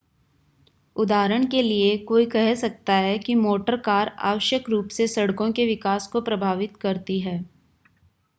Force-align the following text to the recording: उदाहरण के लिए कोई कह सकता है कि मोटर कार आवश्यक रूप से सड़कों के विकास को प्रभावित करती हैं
उदाहरण 0.95 1.45
के 1.47 1.61
लिए 1.61 1.97
कोई 2.05 2.25
कह 2.25 2.53
सकता 2.55 2.93
है 2.95 3.17
कि 3.19 3.35
मोटर 3.35 3.77
कार 3.81 4.13
आवश्यक 4.23 4.69
रूप 4.69 4.87
से 4.91 5.07
सड़कों 5.07 5.51
के 5.51 5.65
विकास 5.65 6.07
को 6.07 6.21
प्रभावित 6.21 6.77
करती 6.77 7.19
हैं 7.19 7.39